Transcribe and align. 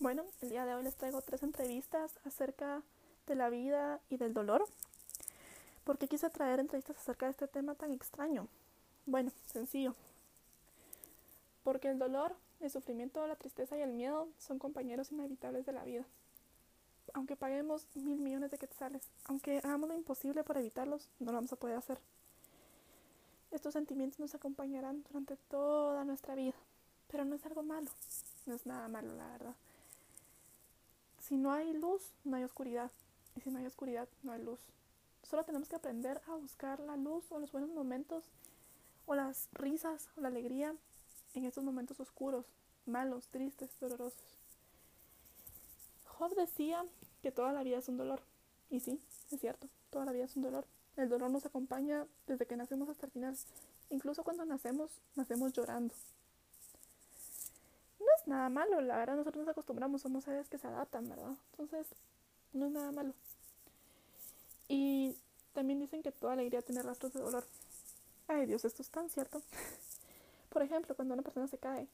Bueno, 0.00 0.24
el 0.42 0.50
día 0.50 0.66
de 0.66 0.74
hoy 0.74 0.82
les 0.82 0.96
traigo 0.96 1.22
tres 1.22 1.42
entrevistas 1.44 2.18
acerca 2.24 2.82
de 3.26 3.36
la 3.36 3.48
vida 3.48 4.00
y 4.10 4.16
del 4.16 4.34
dolor. 4.34 4.66
¿Por 5.84 5.98
qué 5.98 6.08
quise 6.08 6.28
traer 6.30 6.58
entrevistas 6.58 6.98
acerca 6.98 7.26
de 7.26 7.30
este 7.30 7.46
tema 7.46 7.76
tan 7.76 7.92
extraño? 7.92 8.48
Bueno, 9.06 9.30
sencillo. 9.46 9.94
Porque 11.62 11.88
el 11.88 11.98
dolor, 11.98 12.34
el 12.60 12.70
sufrimiento, 12.70 13.24
la 13.26 13.36
tristeza 13.36 13.78
y 13.78 13.82
el 13.82 13.92
miedo 13.92 14.28
son 14.36 14.58
compañeros 14.58 15.12
inevitables 15.12 15.64
de 15.64 15.72
la 15.72 15.84
vida. 15.84 16.04
Aunque 17.12 17.36
paguemos 17.36 17.86
mil 17.94 18.20
millones 18.20 18.50
de 18.50 18.58
quetzales, 18.58 19.08
aunque 19.26 19.58
hagamos 19.58 19.88
lo 19.88 19.94
imposible 19.94 20.42
para 20.42 20.60
evitarlos, 20.60 21.08
no 21.20 21.26
lo 21.26 21.38
vamos 21.38 21.52
a 21.52 21.56
poder 21.56 21.76
hacer. 21.76 21.98
Estos 23.52 23.74
sentimientos 23.74 24.18
nos 24.18 24.34
acompañarán 24.34 25.04
durante 25.04 25.36
toda 25.48 26.04
nuestra 26.04 26.34
vida, 26.34 26.56
pero 27.06 27.24
no 27.24 27.36
es 27.36 27.46
algo 27.46 27.62
malo, 27.62 27.90
no 28.46 28.54
es 28.56 28.66
nada 28.66 28.88
malo, 28.88 29.14
la 29.14 29.28
verdad. 29.28 29.54
Si 31.26 31.38
no 31.38 31.52
hay 31.52 31.72
luz, 31.72 32.02
no 32.24 32.36
hay 32.36 32.44
oscuridad. 32.44 32.90
Y 33.34 33.40
si 33.40 33.50
no 33.50 33.58
hay 33.58 33.64
oscuridad, 33.64 34.06
no 34.22 34.32
hay 34.32 34.42
luz. 34.42 34.60
Solo 35.22 35.42
tenemos 35.44 35.70
que 35.70 35.76
aprender 35.76 36.20
a 36.26 36.34
buscar 36.34 36.80
la 36.80 36.98
luz 36.98 37.24
o 37.30 37.38
los 37.38 37.50
buenos 37.50 37.70
momentos 37.70 38.24
o 39.06 39.14
las 39.14 39.48
risas 39.54 40.10
o 40.18 40.20
la 40.20 40.28
alegría 40.28 40.74
en 41.32 41.44
estos 41.46 41.64
momentos 41.64 41.98
oscuros, 41.98 42.44
malos, 42.84 43.28
tristes, 43.28 43.70
dolorosos. 43.80 44.36
Job 46.04 46.34
decía 46.34 46.84
que 47.22 47.32
toda 47.32 47.54
la 47.54 47.62
vida 47.62 47.78
es 47.78 47.88
un 47.88 47.96
dolor. 47.96 48.20
Y 48.68 48.80
sí, 48.80 49.00
es 49.30 49.40
cierto, 49.40 49.70
toda 49.88 50.04
la 50.04 50.12
vida 50.12 50.24
es 50.24 50.36
un 50.36 50.42
dolor. 50.42 50.66
El 50.98 51.08
dolor 51.08 51.30
nos 51.30 51.46
acompaña 51.46 52.06
desde 52.26 52.44
que 52.44 52.56
nacemos 52.56 52.90
hasta 52.90 53.06
el 53.06 53.12
final. 53.12 53.34
Incluso 53.88 54.24
cuando 54.24 54.44
nacemos, 54.44 54.90
nacemos 55.16 55.54
llorando 55.54 55.94
nada 58.26 58.48
malo, 58.48 58.80
la 58.80 58.96
verdad 58.96 59.16
nosotros 59.16 59.44
nos 59.44 59.50
acostumbramos, 59.50 60.02
somos 60.02 60.24
seres 60.24 60.48
que 60.48 60.58
se 60.58 60.66
adaptan, 60.66 61.08
¿verdad? 61.08 61.36
Entonces, 61.52 61.86
no 62.52 62.66
es 62.66 62.72
nada 62.72 62.92
malo. 62.92 63.12
Y 64.68 65.16
también 65.52 65.80
dicen 65.80 66.02
que 66.02 66.12
toda 66.12 66.32
alegría 66.32 66.62
tiene 66.62 66.82
rastros 66.82 67.12
de 67.12 67.20
dolor. 67.20 67.44
Ay 68.28 68.46
Dios, 68.46 68.64
esto 68.64 68.82
es 68.82 68.90
tan 68.90 69.08
cierto. 69.10 69.42
Por 70.50 70.62
ejemplo, 70.62 70.94
cuando 70.94 71.14
una 71.14 71.22
persona 71.22 71.46
se 71.46 71.58
cae, 71.58 71.88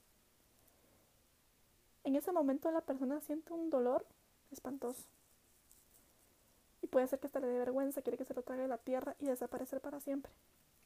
en 2.05 2.17
ese 2.17 2.33
momento 2.33 2.71
la 2.71 2.81
persona 2.81 3.21
siente 3.21 3.53
un 3.53 3.71
dolor 3.71 4.07
espantoso. 4.51 5.03
Y 6.83 6.87
puede 6.87 7.07
ser 7.07 7.19
que 7.21 7.27
hasta 7.27 7.41
le 7.41 7.47
dé 7.47 7.59
vergüenza, 7.59 8.03
quiere 8.03 8.17
que 8.17 8.25
se 8.25 8.35
lo 8.35 8.43
trague 8.43 8.67
la 8.67 8.79
tierra 8.79 9.15
y 9.19 9.27
desaparecer 9.27 9.81
para 9.81 10.01
siempre. 10.01 10.33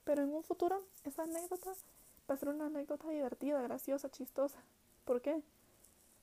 Pero 0.04 0.22
en 0.22 0.32
un 0.34 0.42
futuro, 0.42 0.84
esa 1.04 1.22
anécdota 1.22 1.72
va 2.28 2.34
a 2.34 2.38
ser 2.38 2.48
una 2.48 2.66
anécdota 2.66 3.08
divertida, 3.08 3.62
graciosa, 3.62 4.10
chistosa. 4.10 4.58
¿Por 5.04 5.20
qué? 5.20 5.42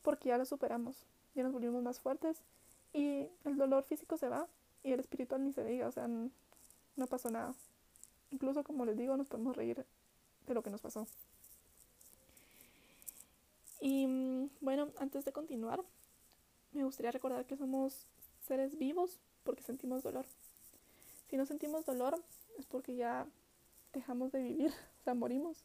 Porque 0.01 0.29
ya 0.29 0.37
lo 0.37 0.45
superamos, 0.45 1.05
ya 1.35 1.43
nos 1.43 1.53
volvimos 1.53 1.83
más 1.83 1.99
fuertes 1.99 2.41
y 2.93 3.27
el 3.45 3.57
dolor 3.57 3.83
físico 3.83 4.17
se 4.17 4.27
va 4.27 4.47
y 4.83 4.91
el 4.91 4.99
espiritual 4.99 5.43
ni 5.43 5.53
se 5.53 5.63
diga, 5.63 5.87
o 5.87 5.91
sea, 5.91 6.07
no 6.07 7.07
pasó 7.07 7.29
nada. 7.29 7.53
Incluso 8.31 8.63
como 8.63 8.85
les 8.85 8.97
digo, 8.97 9.15
nos 9.17 9.27
podemos 9.27 9.55
reír 9.55 9.85
de 10.47 10.53
lo 10.53 10.63
que 10.63 10.69
nos 10.69 10.81
pasó. 10.81 11.07
Y 13.79 14.07
mm, 14.07 14.49
bueno, 14.61 14.89
antes 14.97 15.25
de 15.25 15.31
continuar, 15.31 15.83
me 16.71 16.83
gustaría 16.83 17.11
recordar 17.11 17.45
que 17.45 17.57
somos 17.57 18.07
seres 18.47 18.77
vivos 18.77 19.19
porque 19.43 19.63
sentimos 19.63 20.03
dolor. 20.03 20.25
Si 21.29 21.37
no 21.37 21.45
sentimos 21.45 21.85
dolor 21.85 22.21
es 22.57 22.65
porque 22.65 22.95
ya 22.95 23.27
dejamos 23.93 24.31
de 24.31 24.41
vivir, 24.41 24.71
o 25.01 25.03
sea, 25.03 25.13
morimos 25.13 25.63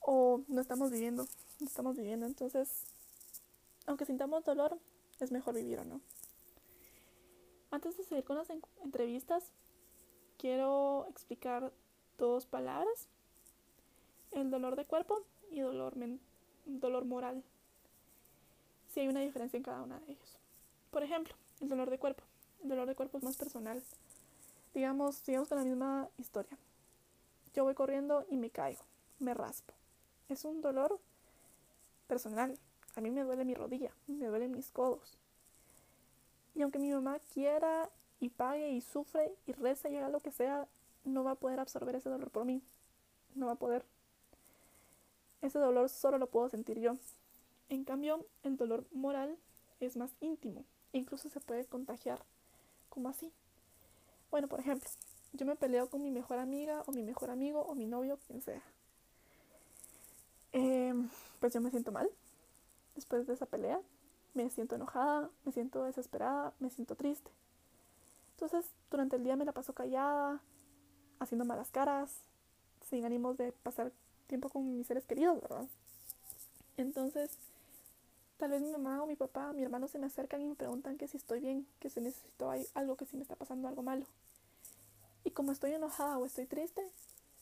o 0.00 0.42
no 0.48 0.60
estamos 0.60 0.90
viviendo 0.90 1.26
estamos 1.60 1.96
viviendo. 1.96 2.26
Entonces, 2.26 2.84
aunque 3.86 4.04
sintamos 4.04 4.44
dolor, 4.44 4.78
es 5.20 5.32
mejor 5.32 5.54
vivir 5.54 5.78
o 5.78 5.84
no. 5.84 6.00
Antes 7.70 7.96
de 7.96 8.04
seguir 8.04 8.24
con 8.24 8.36
las 8.36 8.48
entrevistas, 8.82 9.52
quiero 10.38 11.06
explicar 11.10 11.72
dos 12.16 12.46
palabras. 12.46 13.08
El 14.30 14.50
dolor 14.50 14.76
de 14.76 14.84
cuerpo 14.84 15.22
y 15.50 15.60
dolor, 15.60 15.94
dolor 16.66 17.04
moral. 17.04 17.42
Si 18.88 19.00
hay 19.00 19.08
una 19.08 19.20
diferencia 19.20 19.56
en 19.56 19.62
cada 19.62 19.82
una 19.82 19.98
de 20.00 20.12
ellos. 20.12 20.38
Por 20.90 21.02
ejemplo, 21.02 21.34
el 21.60 21.68
dolor 21.68 21.90
de 21.90 21.98
cuerpo. 21.98 22.24
El 22.62 22.70
dolor 22.70 22.86
de 22.86 22.94
cuerpo 22.94 23.18
es 23.18 23.24
más 23.24 23.36
personal. 23.36 23.82
Digamos, 24.74 25.16
sigamos 25.16 25.48
con 25.48 25.58
la 25.58 25.64
misma 25.64 26.08
historia. 26.18 26.56
Yo 27.54 27.64
voy 27.64 27.74
corriendo 27.74 28.24
y 28.30 28.36
me 28.36 28.50
caigo, 28.50 28.82
me 29.18 29.34
raspo. 29.34 29.74
Es 30.28 30.44
un 30.44 30.60
dolor 30.60 31.00
personal. 32.08 32.58
A 32.96 33.00
mí 33.00 33.10
me 33.10 33.22
duele 33.22 33.44
mi 33.44 33.54
rodilla, 33.54 33.92
me 34.08 34.26
duelen 34.26 34.50
mis 34.50 34.72
codos. 34.72 35.16
Y 36.56 36.62
aunque 36.62 36.80
mi 36.80 36.90
mamá 36.90 37.20
quiera 37.32 37.88
y 38.18 38.30
pague 38.30 38.70
y 38.70 38.80
sufre 38.80 39.32
y 39.46 39.52
reza 39.52 39.88
y 39.88 39.96
haga 39.96 40.08
lo 40.08 40.18
que 40.18 40.32
sea, 40.32 40.66
no 41.04 41.22
va 41.22 41.32
a 41.32 41.36
poder 41.36 41.60
absorber 41.60 41.94
ese 41.94 42.08
dolor 42.08 42.30
por 42.30 42.44
mí. 42.44 42.62
No 43.36 43.46
va 43.46 43.52
a 43.52 43.56
poder. 43.56 43.84
Ese 45.40 45.60
dolor 45.60 45.88
solo 45.88 46.18
lo 46.18 46.26
puedo 46.28 46.48
sentir 46.48 46.80
yo. 46.80 46.96
En 47.68 47.84
cambio, 47.84 48.26
el 48.42 48.56
dolor 48.56 48.86
moral 48.90 49.38
es 49.78 49.96
más 49.96 50.10
íntimo. 50.20 50.64
Incluso 50.92 51.28
se 51.28 51.40
puede 51.40 51.64
contagiar. 51.66 52.24
como 52.88 53.08
así? 53.08 53.30
Bueno, 54.30 54.48
por 54.48 54.60
ejemplo, 54.60 54.88
yo 55.32 55.46
me 55.46 55.54
peleo 55.54 55.88
con 55.88 56.02
mi 56.02 56.10
mejor 56.10 56.38
amiga 56.38 56.82
o 56.86 56.92
mi 56.92 57.02
mejor 57.02 57.30
amigo 57.30 57.62
o 57.62 57.74
mi 57.74 57.86
novio, 57.86 58.18
quien 58.26 58.42
sea. 58.42 58.62
Eh, 60.58 60.92
pues 61.38 61.54
yo 61.54 61.60
me 61.60 61.70
siento 61.70 61.92
mal 61.92 62.10
después 62.96 63.26
de 63.26 63.34
esa 63.34 63.46
pelea. 63.46 63.80
Me 64.34 64.50
siento 64.50 64.74
enojada, 64.74 65.30
me 65.44 65.52
siento 65.52 65.84
desesperada, 65.84 66.52
me 66.58 66.70
siento 66.70 66.96
triste. 66.96 67.30
Entonces, 68.32 68.66
durante 68.90 69.16
el 69.16 69.24
día 69.24 69.36
me 69.36 69.44
la 69.44 69.52
paso 69.52 69.72
callada, 69.72 70.40
haciendo 71.18 71.44
malas 71.44 71.70
caras, 71.70 72.10
sin 72.88 73.04
ánimos 73.04 73.36
de 73.36 73.52
pasar 73.52 73.92
tiempo 74.26 74.48
con 74.48 74.76
mis 74.76 74.86
seres 74.86 75.04
queridos, 75.04 75.40
¿verdad? 75.40 75.66
Entonces, 76.76 77.30
tal 78.36 78.50
vez 78.50 78.60
mi 78.60 78.70
mamá 78.70 79.02
o 79.02 79.06
mi 79.06 79.16
papá, 79.16 79.52
mi 79.52 79.62
hermano 79.62 79.88
se 79.88 79.98
me 79.98 80.06
acercan 80.06 80.40
y 80.42 80.46
me 80.46 80.54
preguntan 80.54 80.98
que 80.98 81.08
si 81.08 81.16
estoy 81.16 81.40
bien, 81.40 81.66
que 81.80 81.90
si 81.90 82.00
necesito 82.00 82.52
algo, 82.74 82.96
que 82.96 83.06
si 83.06 83.16
me 83.16 83.22
está 83.22 83.34
pasando 83.34 83.66
algo 83.66 83.82
malo. 83.82 84.06
Y 85.24 85.30
como 85.30 85.52
estoy 85.52 85.72
enojada 85.72 86.18
o 86.18 86.26
estoy 86.26 86.46
triste, 86.46 86.82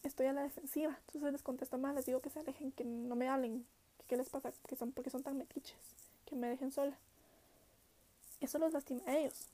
estoy 0.06 0.26
a 0.26 0.32
la 0.32 0.42
defensiva. 0.42 0.96
Entonces 1.06 1.32
les 1.32 1.42
contesto 1.42 1.78
mal, 1.78 1.94
les 1.94 2.06
digo 2.06 2.20
que 2.20 2.30
se 2.30 2.40
alejen, 2.40 2.72
que 2.72 2.84
no 2.84 3.16
me 3.16 3.28
hablen, 3.28 3.66
¿Qué 4.06 4.16
les 4.16 4.28
pasa? 4.28 4.52
Que 4.68 4.76
son, 4.76 4.92
porque 4.92 5.10
son 5.10 5.22
tan 5.22 5.36
metiches, 5.36 5.76
que 6.26 6.36
me 6.36 6.48
dejen 6.48 6.70
sola. 6.70 6.96
Eso 8.40 8.58
los 8.58 8.72
lastima 8.72 9.02
a 9.06 9.16
ellos. 9.16 9.48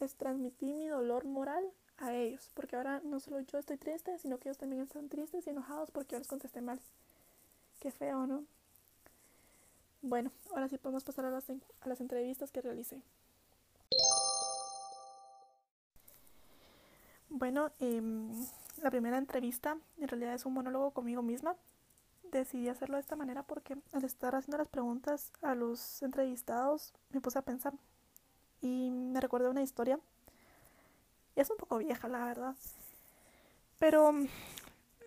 Les 0.00 0.14
transmití 0.14 0.72
mi 0.72 0.88
dolor 0.88 1.24
moral 1.24 1.64
a 1.98 2.12
ellos, 2.12 2.50
porque 2.54 2.74
ahora 2.74 3.00
no 3.04 3.20
solo 3.20 3.40
yo 3.40 3.58
estoy 3.58 3.76
triste, 3.76 4.18
sino 4.18 4.38
que 4.38 4.48
ellos 4.48 4.58
también 4.58 4.82
están 4.82 5.08
tristes 5.08 5.46
y 5.46 5.50
enojados 5.50 5.90
porque 5.92 6.12
yo 6.12 6.18
les 6.18 6.26
contesté 6.26 6.60
mal. 6.60 6.80
Qué 7.78 7.92
feo, 7.92 8.26
¿no? 8.26 8.44
Bueno, 10.02 10.32
ahora 10.50 10.68
sí 10.68 10.76
podemos 10.76 11.04
pasar 11.04 11.24
a 11.26 11.30
las, 11.30 11.48
a 11.48 11.88
las 11.88 12.00
entrevistas 12.00 12.50
que 12.50 12.60
realicé. 12.60 13.00
Bueno, 17.28 17.70
em, 17.78 18.30
la 18.84 18.90
primera 18.90 19.18
entrevista 19.18 19.78
en 19.98 20.08
realidad 20.08 20.34
es 20.34 20.46
un 20.46 20.52
monólogo 20.54 20.92
conmigo 20.92 21.22
misma 21.22 21.56
decidí 22.38 22.68
hacerlo 22.68 22.96
de 22.96 23.00
esta 23.00 23.16
manera 23.16 23.42
porque 23.42 23.76
al 23.92 24.04
estar 24.04 24.34
haciendo 24.34 24.58
las 24.58 24.68
preguntas 24.68 25.32
a 25.40 25.54
los 25.54 26.02
entrevistados 26.02 26.92
me 27.10 27.20
puse 27.20 27.38
a 27.38 27.42
pensar 27.42 27.72
y 28.60 28.90
me 28.90 29.20
recordé 29.20 29.48
una 29.48 29.62
historia. 29.62 29.98
Es 31.36 31.50
un 31.50 31.56
poco 31.56 31.78
vieja, 31.78 32.08
la 32.08 32.24
verdad. 32.24 32.56
Pero 33.78 34.12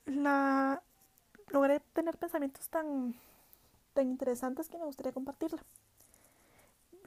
la 0.06 0.82
logré 1.50 1.80
tener 1.94 2.18
pensamientos 2.18 2.70
tan, 2.70 3.16
tan 3.94 4.10
interesantes 4.10 4.70
que 4.70 4.78
me 4.78 4.86
gustaría 4.86 5.12
compartirla. 5.12 5.64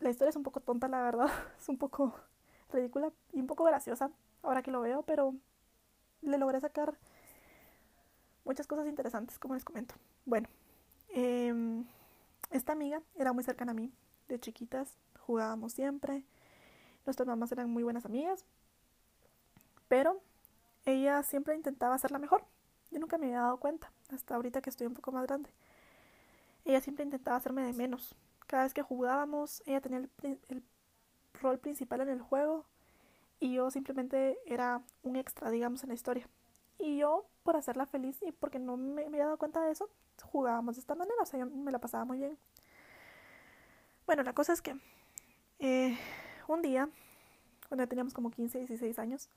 La 0.00 0.10
historia 0.10 0.30
es 0.30 0.36
un 0.36 0.42
poco 0.42 0.60
tonta, 0.60 0.88
la 0.88 1.02
verdad. 1.02 1.30
Es 1.60 1.68
un 1.68 1.78
poco 1.78 2.14
ridícula 2.72 3.12
y 3.32 3.40
un 3.40 3.46
poco 3.46 3.64
graciosa 3.64 4.10
ahora 4.42 4.62
que 4.62 4.70
lo 4.70 4.80
veo, 4.80 5.02
pero 5.02 5.34
le 6.22 6.38
logré 6.38 6.60
sacar 6.60 6.98
muchas 8.44 8.66
cosas 8.66 8.86
interesantes, 8.86 9.38
como 9.38 9.54
les 9.54 9.64
comento. 9.64 9.94
Bueno, 10.24 10.48
em, 11.08 11.86
esta 12.50 12.72
amiga 12.72 13.02
era 13.16 13.32
muy 13.32 13.44
cercana 13.44 13.72
a 13.72 13.74
mí, 13.74 13.92
de 14.28 14.38
chiquitas, 14.38 14.98
jugábamos 15.20 15.72
siempre, 15.72 16.24
nuestras 17.06 17.26
mamás 17.26 17.52
eran 17.52 17.70
muy 17.70 17.82
buenas 17.82 18.04
amigas, 18.04 18.44
pero 19.88 20.20
ella 20.84 21.22
siempre 21.22 21.54
intentaba 21.54 21.94
hacerla 21.94 22.18
mejor. 22.18 22.44
Yo 22.90 22.98
nunca 22.98 23.18
me 23.18 23.26
había 23.26 23.42
dado 23.42 23.58
cuenta, 23.58 23.92
hasta 24.10 24.34
ahorita 24.34 24.60
que 24.60 24.70
estoy 24.70 24.86
un 24.86 24.94
poco 24.94 25.12
más 25.12 25.26
grande. 25.26 25.50
Ella 26.64 26.80
siempre 26.80 27.04
intentaba 27.04 27.36
hacerme 27.36 27.62
de 27.62 27.72
menos. 27.72 28.16
Cada 28.46 28.64
vez 28.64 28.74
que 28.74 28.82
jugábamos, 28.82 29.62
ella 29.66 29.80
tenía 29.80 29.98
el, 29.98 30.10
el 30.48 30.62
rol 31.40 31.58
principal 31.58 32.00
en 32.00 32.08
el 32.08 32.20
juego 32.20 32.66
y 33.40 33.54
yo 33.54 33.70
simplemente 33.70 34.38
era 34.46 34.82
un 35.02 35.16
extra, 35.16 35.50
digamos, 35.50 35.82
en 35.82 35.88
la 35.88 35.94
historia. 35.94 36.28
Y 36.78 36.98
yo, 36.98 37.26
por 37.42 37.56
hacerla 37.56 37.86
feliz 37.86 38.18
y 38.22 38.32
porque 38.32 38.58
no 38.58 38.76
me, 38.76 39.06
había 39.06 39.24
dado 39.24 39.38
cuenta 39.38 39.62
de 39.62 39.72
eso, 39.72 39.88
jugábamos 40.22 40.76
de 40.76 40.80
esta 40.80 40.94
manera, 40.94 41.16
o 41.22 41.26
sea, 41.26 41.40
yo 41.40 41.46
me 41.46 41.72
la 41.72 41.80
pasaba 41.80 42.04
muy 42.04 42.18
bien. 42.18 42.38
Bueno, 44.06 44.22
la 44.22 44.34
cosa 44.34 44.52
es 44.52 44.60
que 44.60 44.76
eh, 45.58 45.98
un 46.48 46.60
día, 46.62 46.88
cuando 47.68 47.86
teníamos 47.88 48.12
como 48.12 48.30
15, 48.30 48.58
16 48.58 48.98
años, 48.98 49.30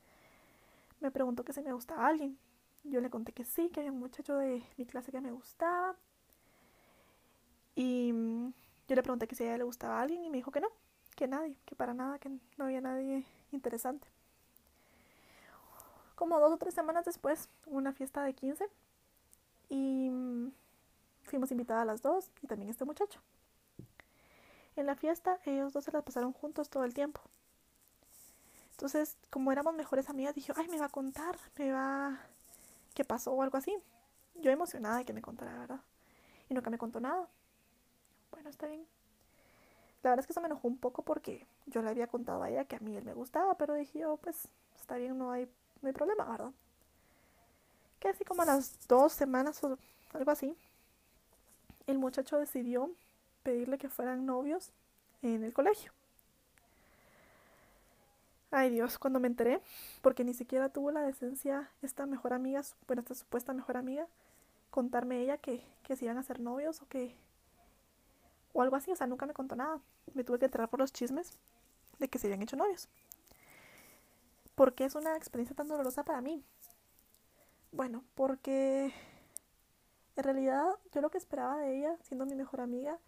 me 0.99 1.09
preguntó 1.09 1.43
que 1.45 1.53
si 1.53 1.61
me 1.61 1.73
gustaba 1.73 2.07
alguien. 2.07 2.37
Yo 2.83 2.99
le 2.99 3.09
conté 3.09 3.31
que 3.31 3.45
sí, 3.45 3.69
que 3.69 3.79
había 3.79 3.93
un 3.93 3.99
muchacho 3.99 4.35
de 4.35 4.61
mi 4.77 4.85
clase 4.85 5.11
que 5.11 5.21
me 5.21 5.31
gustaba. 5.31 5.95
Y 7.75 8.11
mm, 8.11 8.53
yo 8.89 8.95
le 8.95 9.03
pregunté 9.03 9.27
que 9.27 9.35
si 9.35 9.43
a 9.43 9.47
ella 9.47 9.59
le 9.59 9.63
gustaba 9.63 10.01
alguien 10.01 10.25
y 10.25 10.29
me 10.29 10.37
dijo 10.37 10.51
que 10.51 10.59
no, 10.59 10.67
que 11.15 11.27
nadie, 11.27 11.57
que 11.65 11.75
para 11.75 11.93
nada, 11.93 12.19
que 12.19 12.29
no 12.57 12.65
había 12.65 12.81
nadie 12.81 13.25
interesante. 13.53 14.07
Como 16.15 16.39
dos 16.39 16.53
o 16.53 16.57
tres 16.57 16.73
semanas 16.73 17.05
después, 17.05 17.49
una 17.65 17.91
fiesta 17.93 18.23
de 18.23 18.33
15 18.33 18.67
y 19.69 20.09
mm, 20.09 20.51
fuimos 21.23 21.51
invitadas 21.51 21.85
las 21.85 22.01
dos 22.01 22.29
y 22.41 22.47
también 22.47 22.69
este 22.69 22.85
muchacho. 22.85 23.19
En 24.75 24.85
la 24.85 24.95
fiesta 24.95 25.39
ellos 25.45 25.73
dos 25.73 25.83
se 25.83 25.91
la 25.91 26.01
pasaron 26.01 26.33
juntos 26.33 26.69
todo 26.69 26.83
el 26.83 26.93
tiempo. 26.93 27.21
Entonces, 28.71 29.17
como 29.29 29.51
éramos 29.51 29.75
mejores 29.75 30.09
amigas, 30.09 30.35
dije, 30.35 30.51
ay, 30.55 30.67
me 30.67 30.79
va 30.79 30.85
a 30.85 30.89
contar, 30.89 31.37
me 31.57 31.71
va... 31.71 32.19
¿Qué 32.93 33.03
pasó 33.05 33.31
o 33.31 33.41
algo 33.41 33.57
así? 33.57 33.75
Yo 34.35 34.51
emocionada 34.51 34.97
de 34.97 35.05
que 35.05 35.13
me 35.13 35.21
contara, 35.21 35.57
¿verdad? 35.57 35.81
Y 36.49 36.53
nunca 36.53 36.69
me 36.69 36.77
contó 36.77 36.99
nada. 36.99 37.27
Bueno, 38.31 38.49
está 38.49 38.67
bien. 38.67 38.85
La 40.03 40.09
verdad 40.09 40.19
es 40.19 40.27
que 40.27 40.33
eso 40.33 40.41
me 40.41 40.47
enojó 40.47 40.67
un 40.67 40.77
poco 40.77 41.01
porque 41.01 41.47
yo 41.65 41.81
le 41.81 41.89
había 41.89 42.07
contado 42.07 42.43
a 42.43 42.49
ella 42.49 42.65
que 42.65 42.75
a 42.75 42.79
mí 42.79 42.95
él 42.95 43.05
me 43.05 43.13
gustaba, 43.13 43.55
pero 43.55 43.73
dije 43.73 43.99
yo, 43.99 44.17
pues, 44.17 44.49
está 44.79 44.97
bien, 44.97 45.17
no 45.17 45.31
hay, 45.31 45.49
no 45.81 45.87
hay 45.87 45.93
problema, 45.93 46.25
¿verdad? 46.25 46.51
Que 47.99 48.09
así 48.09 48.25
como 48.25 48.41
a 48.41 48.45
las 48.45 48.85
dos 48.87 49.13
semanas 49.13 49.63
o 49.63 49.77
algo 50.13 50.31
así, 50.31 50.57
el 51.87 51.97
muchacho 51.97 52.37
decidió 52.37 52.91
pedirle 53.43 53.77
que 53.77 53.89
fueran 53.89 54.25
novios 54.25 54.71
en 55.21 55.43
el 55.43 55.53
colegio. 55.53 55.93
Ay 58.51 58.69
Dios, 58.69 58.99
cuando 58.99 59.19
me 59.19 59.27
enteré, 59.27 59.61
porque 60.01 60.23
ni 60.23 60.33
siquiera 60.33 60.69
tuvo 60.69 60.91
la 60.91 61.01
decencia 61.01 61.71
esta 61.81 62.05
mejor 62.05 62.33
amiga, 62.33 62.61
bueno, 62.87 63.01
esta 63.01 63.15
supuesta 63.15 63.53
mejor 63.53 63.77
amiga, 63.77 64.05
contarme 64.69 65.21
ella 65.21 65.37
que, 65.37 65.65
que 65.81 65.95
se 65.95 66.05
iban 66.05 66.17
a 66.17 66.23
ser 66.23 66.39
novios 66.39 66.81
o 66.81 66.87
que... 66.87 67.15
o 68.53 68.61
algo 68.61 68.75
así, 68.75 68.91
o 68.91 68.95
sea, 68.95 69.07
nunca 69.07 69.25
me 69.25 69.33
contó 69.33 69.55
nada. 69.55 69.79
Me 70.13 70.23
tuve 70.23 70.39
que 70.39 70.45
enterar 70.45 70.69
por 70.69 70.79
los 70.79 70.93
chismes 70.93 71.33
de 71.99 72.07
que 72.07 72.19
se 72.19 72.27
habían 72.27 72.41
hecho 72.41 72.55
novios. 72.55 72.87
¿Por 74.55 74.73
qué 74.73 74.85
es 74.85 74.95
una 74.95 75.17
experiencia 75.17 75.55
tan 75.55 75.67
dolorosa 75.67 76.03
para 76.03 76.21
mí? 76.21 76.43
Bueno, 77.71 78.03
porque 78.13 78.93
en 80.15 80.23
realidad 80.23 80.75
yo 80.91 81.01
lo 81.01 81.09
que 81.09 81.17
esperaba 81.17 81.57
de 81.57 81.77
ella, 81.77 81.97
siendo 82.03 82.25
mi 82.25 82.35
mejor 82.35 82.61
amiga, 82.61 82.99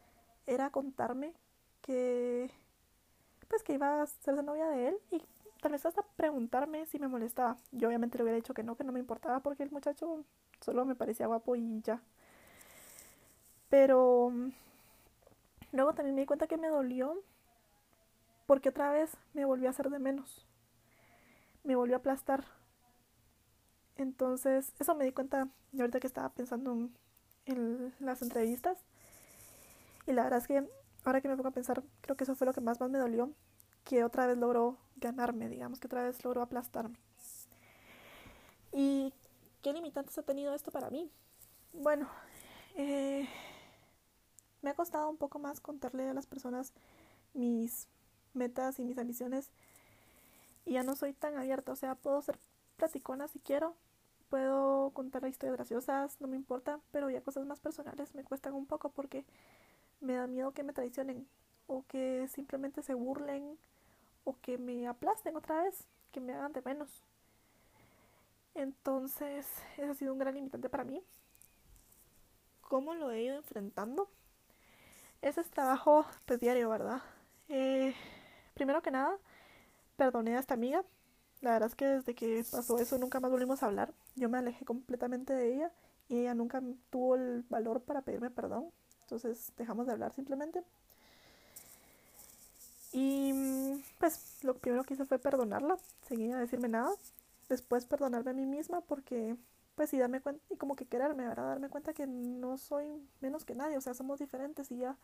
era 0.47 0.71
contarme 0.71 1.33
que 1.81 2.49
pues 3.47 3.61
que 3.61 3.73
iba 3.73 4.01
a 4.01 4.07
ser 4.07 4.43
novia 4.43 4.67
de 4.69 4.87
él 4.87 4.97
y 5.11 5.21
tal 5.61 5.71
vez 5.71 5.85
hasta 5.85 6.01
preguntarme 6.01 6.85
si 6.87 6.97
me 6.97 7.07
molestaba. 7.07 7.57
Yo 7.71 7.87
obviamente 7.87 8.17
le 8.17 8.23
hubiera 8.23 8.37
dicho 8.37 8.55
que 8.55 8.63
no, 8.63 8.75
que 8.75 8.83
no 8.83 8.91
me 8.91 8.99
importaba 8.99 9.39
porque 9.41 9.63
el 9.63 9.71
muchacho 9.71 10.23
solo 10.61 10.83
me 10.85 10.95
parecía 10.95 11.27
guapo 11.27 11.55
y 11.55 11.81
ya. 11.81 12.01
Pero 13.69 14.31
luego 15.71 15.93
también 15.93 16.15
me 16.15 16.21
di 16.21 16.27
cuenta 16.27 16.47
que 16.47 16.57
me 16.57 16.67
dolió 16.67 17.21
porque 18.45 18.69
otra 18.69 18.91
vez 18.91 19.17
me 19.33 19.45
volvió 19.45 19.67
a 19.67 19.71
hacer 19.71 19.89
de 19.89 19.99
menos. 19.99 20.45
Me 21.63 21.75
volvió 21.75 21.95
a 21.95 21.99
aplastar. 21.99 22.45
Entonces, 23.97 24.73
eso 24.79 24.95
me 24.95 25.05
di 25.05 25.11
cuenta 25.11 25.47
y 25.71 25.81
ahorita 25.81 25.99
que 25.99 26.07
estaba 26.07 26.29
pensando 26.29 26.73
en, 26.73 26.95
en 27.45 27.93
las 27.99 28.21
entrevistas 28.21 28.77
y 30.07 30.13
la 30.13 30.23
verdad 30.23 30.39
es 30.39 30.47
que 30.47 30.67
ahora 31.03 31.21
que 31.21 31.27
me 31.27 31.35
pongo 31.35 31.49
a 31.49 31.53
pensar, 31.53 31.83
creo 32.01 32.15
que 32.15 32.23
eso 32.23 32.35
fue 32.35 32.45
lo 32.45 32.53
que 32.53 32.61
más, 32.61 32.79
más 32.79 32.89
me 32.89 32.99
dolió, 32.99 33.31
que 33.83 34.03
otra 34.03 34.27
vez 34.27 34.37
logró 34.37 34.77
ganarme, 34.97 35.49
digamos, 35.49 35.79
que 35.79 35.87
otra 35.87 36.03
vez 36.03 36.23
logró 36.23 36.41
aplastarme. 36.41 36.97
¿Y 38.71 39.13
qué 39.61 39.73
limitantes 39.73 40.17
ha 40.17 40.23
tenido 40.23 40.53
esto 40.53 40.71
para 40.71 40.89
mí? 40.89 41.09
Bueno, 41.73 42.09
eh, 42.75 43.27
me 44.65 44.71
ha 44.71 44.73
costado 44.73 45.07
un 45.07 45.17
poco 45.17 45.37
más 45.37 45.59
contarle 45.59 46.09
a 46.09 46.13
las 46.15 46.25
personas 46.25 46.73
mis 47.35 47.87
metas 48.33 48.79
y 48.79 48.83
mis 48.83 48.97
ambiciones 48.97 49.51
y 50.65 50.73
ya 50.73 50.81
no 50.81 50.95
soy 50.95 51.13
tan 51.13 51.37
abierta, 51.37 51.71
o 51.71 51.75
sea, 51.75 51.93
puedo 51.93 52.19
ser 52.23 52.39
platicona 52.75 53.27
si 53.27 53.37
quiero, 53.37 53.75
puedo 54.27 54.89
contar 54.89 55.23
historias 55.27 55.55
graciosas, 55.55 56.19
no 56.19 56.27
me 56.27 56.35
importa, 56.35 56.79
pero 56.91 57.11
ya 57.11 57.21
cosas 57.21 57.45
más 57.45 57.59
personales 57.59 58.15
me 58.15 58.23
cuestan 58.23 58.55
un 58.55 58.65
poco 58.65 58.89
porque 58.89 59.23
me 60.01 60.15
da 60.15 60.25
miedo 60.25 60.51
que 60.51 60.63
me 60.63 60.73
traicionen 60.73 61.27
o 61.67 61.85
que 61.87 62.27
simplemente 62.27 62.81
se 62.81 62.95
burlen 62.95 63.59
o 64.23 64.35
que 64.41 64.57
me 64.57 64.87
aplasten 64.87 65.35
otra 65.35 65.61
vez, 65.61 65.85
que 66.11 66.21
me 66.21 66.33
hagan 66.33 66.53
de 66.53 66.63
menos. 66.63 66.89
Entonces, 68.55 69.45
eso 69.77 69.91
ha 69.91 69.93
sido 69.93 70.11
un 70.11 70.17
gran 70.17 70.33
limitante 70.33 70.69
para 70.69 70.85
mí. 70.85 71.03
¿Cómo 72.61 72.95
lo 72.95 73.11
he 73.11 73.21
ido 73.21 73.35
enfrentando? 73.35 74.09
Ese 75.25 75.41
es 75.41 75.49
trabajo 75.49 76.05
pues, 76.25 76.39
diario, 76.39 76.69
¿verdad? 76.69 77.01
Eh, 77.49 77.95
primero 78.53 78.83
que 78.83 78.91
nada, 78.91 79.17
perdoné 79.97 80.37
a 80.37 80.39
esta 80.39 80.53
amiga. 80.53 80.83
La 81.41 81.53
verdad 81.53 81.69
es 81.69 81.73
que 81.73 81.87
desde 81.87 82.13
que 82.13 82.45
pasó 82.51 82.77
eso 82.77 82.99
nunca 82.99 83.19
más 83.19 83.31
volvimos 83.31 83.63
a 83.63 83.65
hablar. 83.65 83.91
Yo 84.15 84.29
me 84.29 84.37
alejé 84.37 84.65
completamente 84.65 85.33
de 85.33 85.55
ella 85.55 85.71
y 86.09 86.19
ella 86.19 86.35
nunca 86.35 86.61
tuvo 86.91 87.15
el 87.15 87.43
valor 87.49 87.81
para 87.81 88.03
pedirme 88.03 88.29
perdón. 88.29 88.69
Entonces 89.01 89.51
dejamos 89.57 89.87
de 89.87 89.93
hablar 89.93 90.13
simplemente. 90.13 90.61
Y 92.93 93.33
pues 93.97 94.37
lo 94.43 94.53
primero 94.53 94.83
que 94.83 94.93
hice 94.93 95.05
fue 95.05 95.17
perdonarla, 95.17 95.79
seguía 96.07 96.37
a 96.37 96.39
decirme 96.39 96.67
nada. 96.67 96.91
Después 97.49 97.87
perdonarme 97.87 98.29
a 98.29 98.35
mí 98.35 98.45
misma 98.45 98.81
porque 98.81 99.35
pues 99.75 99.89
sí 99.89 99.97
darme 99.99 100.21
cuenta 100.21 100.41
y 100.49 100.57
como 100.57 100.75
que 100.75 100.85
quererme, 100.85 101.27
¿verdad? 101.27 101.45
Darme 101.47 101.69
cuenta 101.69 101.93
que 101.93 102.07
no 102.07 102.57
soy 102.57 102.87
menos 103.21 103.45
que 103.45 103.55
nadie, 103.55 103.77
o 103.77 103.81
sea, 103.81 103.93
somos 103.93 104.19
diferentes 104.19 104.71
y 104.71 104.77
ya. 104.77 104.97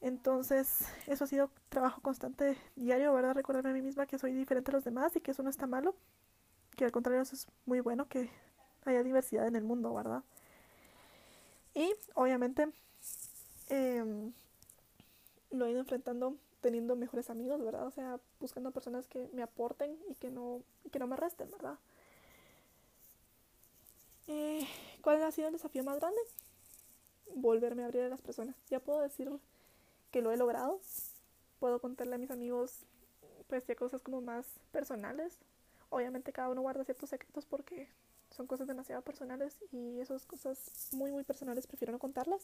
Entonces, 0.00 0.86
eso 1.06 1.24
ha 1.24 1.26
sido 1.26 1.50
trabajo 1.68 2.00
constante 2.00 2.56
diario, 2.76 3.12
¿verdad? 3.12 3.34
Recordarme 3.34 3.70
a 3.70 3.74
mí 3.74 3.82
misma 3.82 4.06
que 4.06 4.18
soy 4.18 4.32
diferente 4.32 4.70
a 4.70 4.74
los 4.74 4.84
demás 4.84 5.14
y 5.16 5.20
que 5.20 5.32
eso 5.32 5.42
no 5.42 5.50
está 5.50 5.66
malo, 5.66 5.94
que 6.76 6.84
al 6.84 6.92
contrario 6.92 7.22
eso 7.22 7.34
es 7.34 7.46
muy 7.66 7.80
bueno 7.80 8.08
que 8.08 8.30
haya 8.84 9.02
diversidad 9.02 9.46
en 9.46 9.56
el 9.56 9.64
mundo, 9.64 9.92
¿verdad? 9.92 10.22
Y 11.74 11.94
obviamente 12.14 12.68
em, 13.68 14.32
lo 15.50 15.66
he 15.66 15.70
ido 15.70 15.80
enfrentando 15.80 16.36
teniendo 16.60 16.96
mejores 16.96 17.30
amigos, 17.30 17.62
¿verdad? 17.62 17.86
O 17.86 17.90
sea, 17.90 18.20
buscando 18.38 18.70
personas 18.70 19.06
que 19.06 19.28
me 19.32 19.42
aporten 19.42 19.96
y 20.08 20.14
que 20.14 20.30
no, 20.30 20.62
que 20.90 20.98
no 20.98 21.06
me 21.06 21.16
resten, 21.16 21.50
¿verdad? 21.50 21.78
Eh, 24.28 24.66
¿Cuál 25.02 25.22
ha 25.22 25.32
sido 25.32 25.48
el 25.48 25.54
desafío 25.54 25.84
más 25.84 25.98
grande? 25.98 26.20
Volverme 27.34 27.82
a 27.82 27.86
abrir 27.86 28.02
a 28.02 28.08
las 28.08 28.20
personas. 28.20 28.56
Ya 28.68 28.80
puedo 28.80 29.00
decir 29.00 29.30
que 30.10 30.22
lo 30.22 30.32
he 30.32 30.36
logrado. 30.36 30.80
Puedo 31.58 31.80
contarle 31.80 32.14
a 32.14 32.18
mis 32.18 32.30
amigos, 32.30 32.84
pues, 33.48 33.66
ya 33.66 33.74
cosas 33.74 34.02
como 34.02 34.20
más 34.20 34.46
personales. 34.72 35.36
Obviamente 35.90 36.32
cada 36.32 36.48
uno 36.48 36.62
guarda 36.62 36.84
ciertos 36.84 37.10
secretos 37.10 37.44
porque 37.46 37.88
son 38.30 38.46
cosas 38.46 38.68
demasiado 38.68 39.02
personales 39.02 39.56
y 39.72 39.98
esas 40.00 40.24
cosas 40.24 40.88
muy 40.92 41.10
muy 41.10 41.24
personales 41.24 41.66
prefiero 41.66 41.92
no 41.92 41.98
contarlas. 41.98 42.42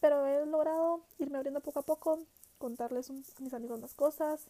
Pero 0.00 0.26
he 0.26 0.44
logrado 0.46 1.02
irme 1.18 1.38
abriendo 1.38 1.60
poco 1.60 1.80
a 1.80 1.82
poco, 1.82 2.18
contarles 2.58 3.10
a 3.10 3.40
mis 3.40 3.54
amigos 3.54 3.80
las 3.80 3.94
cosas. 3.94 4.40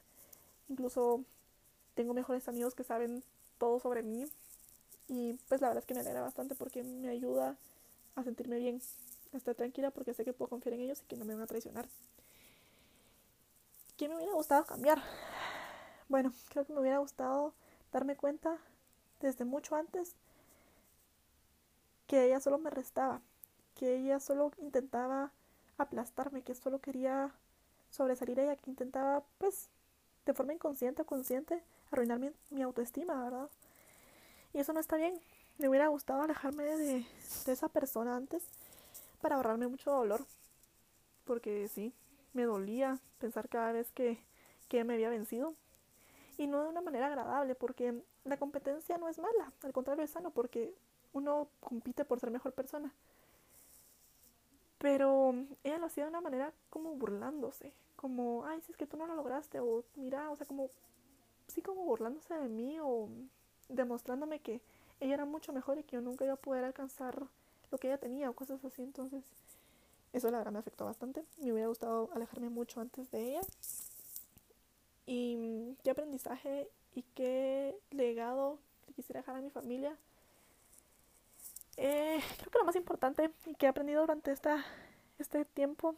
Incluso 0.68 1.24
tengo 1.94 2.14
mejores 2.14 2.48
amigos 2.48 2.74
que 2.74 2.84
saben 2.84 3.22
todo 3.58 3.78
sobre 3.78 4.02
mí. 4.02 4.26
Y 5.08 5.34
pues 5.48 5.60
la 5.60 5.68
verdad 5.68 5.82
es 5.82 5.86
que 5.86 5.94
me 5.94 6.00
alegra 6.00 6.22
bastante 6.22 6.54
porque 6.54 6.82
me 6.82 7.08
ayuda 7.08 7.56
a 8.16 8.24
sentirme 8.24 8.58
bien, 8.58 8.80
a 9.32 9.36
estar 9.36 9.54
tranquila 9.54 9.90
porque 9.90 10.14
sé 10.14 10.24
que 10.24 10.32
puedo 10.32 10.48
confiar 10.48 10.74
en 10.74 10.80
ellos 10.80 11.02
y 11.02 11.06
que 11.06 11.16
no 11.16 11.24
me 11.24 11.34
van 11.34 11.44
a 11.44 11.46
traicionar. 11.46 11.86
¿Qué 13.96 14.08
me 14.08 14.16
hubiera 14.16 14.32
gustado 14.34 14.64
cambiar? 14.64 15.02
Bueno, 16.08 16.32
creo 16.50 16.64
que 16.64 16.72
me 16.72 16.80
hubiera 16.80 16.98
gustado 16.98 17.52
darme 17.92 18.16
cuenta 18.16 18.58
desde 19.20 19.44
mucho 19.44 19.74
antes 19.74 20.14
que 22.06 22.24
ella 22.24 22.40
solo 22.40 22.58
me 22.58 22.70
restaba, 22.70 23.20
que 23.74 23.96
ella 23.96 24.20
solo 24.20 24.52
intentaba 24.58 25.32
aplastarme, 25.78 26.42
que 26.42 26.54
solo 26.54 26.80
quería 26.80 27.32
sobresalir 27.90 28.38
ella, 28.38 28.56
que 28.56 28.70
intentaba, 28.70 29.24
pues, 29.38 29.68
de 30.24 30.34
forma 30.34 30.52
inconsciente 30.52 31.02
o 31.02 31.06
consciente, 31.06 31.62
arruinar 31.90 32.18
mi, 32.50 32.62
autoestima, 32.62 33.22
¿verdad? 33.22 33.48
Y 34.56 34.60
eso 34.60 34.72
no 34.72 34.80
está 34.80 34.96
bien. 34.96 35.20
Me 35.58 35.68
hubiera 35.68 35.88
gustado 35.88 36.22
alejarme 36.22 36.64
de, 36.64 37.04
esa 37.46 37.68
persona 37.68 38.16
antes 38.16 38.42
para 39.20 39.36
ahorrarme 39.36 39.68
mucho 39.68 39.90
dolor. 39.90 40.24
Porque 41.26 41.68
sí, 41.68 41.92
me 42.32 42.44
dolía 42.44 42.98
pensar 43.18 43.50
cada 43.50 43.72
vez 43.72 43.92
que, 43.92 44.18
que 44.68 44.82
me 44.82 44.94
había 44.94 45.10
vencido 45.10 45.52
y 46.38 46.46
no 46.46 46.62
de 46.62 46.70
una 46.70 46.80
manera 46.80 47.08
agradable, 47.08 47.54
porque 47.54 48.00
la 48.24 48.38
competencia 48.38 48.96
no 48.96 49.10
es 49.10 49.18
mala, 49.18 49.52
al 49.62 49.74
contrario 49.74 50.04
es 50.04 50.10
sano, 50.10 50.30
porque 50.30 50.74
uno 51.12 51.48
compite 51.60 52.06
por 52.06 52.18
ser 52.18 52.30
mejor 52.30 52.52
persona. 52.52 52.94
Pero 54.78 55.34
ella 55.64 55.76
lo 55.76 55.86
hacía 55.86 56.04
de 56.04 56.10
una 56.10 56.22
manera 56.22 56.54
como 56.70 56.94
burlándose, 56.94 57.74
como, 57.94 58.46
ay, 58.46 58.62
si 58.62 58.72
es 58.72 58.78
que 58.78 58.86
tú 58.86 58.96
no 58.96 59.06
lo 59.06 59.16
lograste, 59.16 59.60
o 59.60 59.84
mira, 59.96 60.30
o 60.30 60.36
sea, 60.36 60.46
como, 60.46 60.70
sí, 61.46 61.60
como 61.60 61.84
burlándose 61.84 62.32
de 62.32 62.48
mí, 62.48 62.78
o 62.80 63.10
demostrándome 63.68 64.40
que 64.40 64.60
ella 65.00 65.14
era 65.14 65.24
mucho 65.24 65.52
mejor 65.52 65.78
y 65.78 65.82
que 65.82 65.96
yo 65.96 66.00
nunca 66.00 66.24
iba 66.24 66.34
a 66.34 66.38
poder 66.38 66.64
alcanzar 66.64 67.22
lo 67.70 67.78
que 67.78 67.88
ella 67.88 67.98
tenía, 67.98 68.30
o 68.30 68.32
cosas 68.34 68.64
así. 68.64 68.82
Entonces, 68.82 69.24
eso 70.12 70.30
la 70.30 70.38
verdad 70.38 70.52
me 70.52 70.58
afectó 70.58 70.84
bastante. 70.84 71.24
Me 71.38 71.52
hubiera 71.52 71.68
gustado 71.68 72.10
alejarme 72.14 72.48
mucho 72.48 72.80
antes 72.80 73.10
de 73.10 73.30
ella. 73.30 73.40
Y 75.06 75.76
qué 75.84 75.90
aprendizaje 75.90 76.68
y 76.94 77.02
qué 77.14 77.76
legado 77.90 78.58
quisiera 78.94 79.20
dejar 79.20 79.36
a 79.36 79.40
mi 79.40 79.50
familia 79.50 79.96
eh, 81.76 82.20
creo 82.38 82.50
que 82.50 82.58
lo 82.58 82.64
más 82.64 82.76
importante 82.76 83.30
y 83.46 83.54
que 83.54 83.66
he 83.66 83.68
aprendido 83.68 84.00
durante 84.00 84.32
esta, 84.32 84.64
este 85.18 85.44
tiempo, 85.44 85.94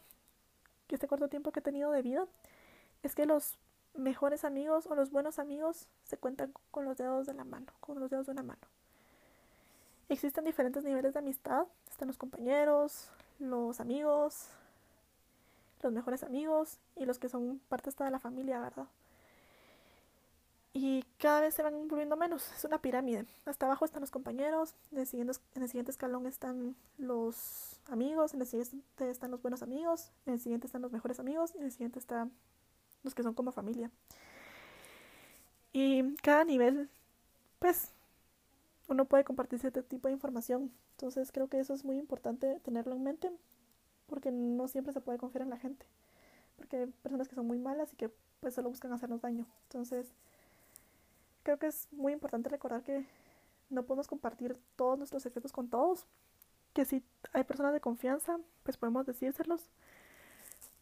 este 0.89 1.07
corto 1.07 1.29
tiempo 1.29 1.51
que 1.51 1.59
he 1.59 1.63
tenido 1.63 1.91
de 1.91 2.01
vida, 2.01 2.27
es 3.03 3.15
que 3.15 3.25
los 3.25 3.57
mejores 3.99 4.43
amigos 4.43 4.87
o 4.87 4.95
los 4.95 5.11
buenos 5.11 5.39
amigos 5.39 5.87
se 6.03 6.17
cuentan 6.17 6.53
con 6.71 6.85
los 6.85 6.97
dedos 6.97 7.27
de 7.27 7.33
la 7.33 7.43
mano, 7.43 7.71
con 7.79 7.99
los 7.99 8.09
dedos 8.09 8.25
de 8.25 8.31
una 8.33 8.43
mano. 8.43 8.61
Existen 10.09 10.45
diferentes 10.45 10.83
niveles 10.83 11.13
de 11.13 11.19
amistad, 11.19 11.67
están 11.89 12.07
los 12.07 12.17
compañeros, 12.17 13.11
los 13.39 13.79
amigos, 13.79 14.47
los 15.81 15.93
mejores 15.93 16.23
amigos 16.23 16.79
y 16.95 17.05
los 17.05 17.19
que 17.19 17.29
son 17.29 17.59
parte 17.69 17.89
hasta 17.89 18.05
de 18.05 18.11
la 18.11 18.19
familia, 18.19 18.59
¿verdad? 18.59 18.87
y 20.73 21.03
cada 21.17 21.41
vez 21.41 21.55
se 21.55 21.63
van 21.63 21.87
volviendo 21.87 22.15
menos. 22.15 22.51
Es 22.55 22.63
una 22.63 22.81
pirámide. 22.81 23.25
Hasta 23.45 23.65
abajo 23.65 23.85
están 23.85 24.01
los 24.01 24.11
compañeros, 24.11 24.75
en 24.91 24.99
el 24.99 25.07
siguiente, 25.07 25.33
en 25.55 25.63
el 25.63 25.67
siguiente 25.67 25.91
escalón 25.91 26.25
están 26.25 26.75
los 26.97 27.79
amigos, 27.89 28.33
en 28.33 28.41
el 28.41 28.47
siguiente 28.47 29.09
están 29.09 29.31
los 29.31 29.41
buenos 29.41 29.61
amigos, 29.61 30.11
en 30.25 30.33
el 30.33 30.39
siguiente 30.39 30.67
están 30.67 30.81
los 30.81 30.91
mejores 30.91 31.19
amigos 31.19 31.53
y 31.55 31.57
en 31.57 31.63
el 31.65 31.71
siguiente 31.71 31.99
están 31.99 32.31
los 33.03 33.15
que 33.15 33.23
son 33.23 33.33
como 33.33 33.51
familia. 33.51 33.91
Y 35.71 36.15
cada 36.17 36.43
nivel, 36.43 36.89
pues, 37.59 37.91
uno 38.87 39.05
puede 39.05 39.23
compartir 39.23 39.59
cierto 39.59 39.83
tipo 39.83 40.07
de 40.07 40.13
información. 40.13 40.71
Entonces 40.91 41.31
creo 41.31 41.47
que 41.47 41.59
eso 41.59 41.73
es 41.73 41.85
muy 41.85 41.97
importante 41.97 42.59
tenerlo 42.59 42.95
en 42.95 43.03
mente 43.03 43.31
porque 44.07 44.31
no 44.31 44.67
siempre 44.67 44.91
se 44.91 45.01
puede 45.01 45.19
confiar 45.19 45.43
en 45.43 45.49
la 45.49 45.57
gente. 45.57 45.85
Porque 46.57 46.77
hay 46.77 46.85
personas 46.87 47.27
que 47.27 47.35
son 47.35 47.47
muy 47.47 47.59
malas 47.59 47.93
y 47.93 47.95
que 47.95 48.11
pues 48.39 48.55
solo 48.55 48.69
buscan 48.69 48.91
hacernos 48.91 49.21
daño. 49.21 49.45
Entonces, 49.63 50.07
creo 51.43 51.57
que 51.57 51.67
es 51.67 51.87
muy 51.91 52.13
importante 52.13 52.49
recordar 52.49 52.83
que 52.83 53.05
no 53.69 53.83
podemos 53.83 54.07
compartir 54.07 54.57
todos 54.75 54.97
nuestros 54.97 55.23
secretos 55.23 55.51
con 55.51 55.69
todos, 55.69 56.05
que 56.73 56.85
si 56.85 57.03
hay 57.33 57.43
personas 57.43 57.73
de 57.73 57.81
confianza, 57.81 58.39
pues 58.63 58.77
podemos 58.77 59.05
decírselos, 59.05 59.69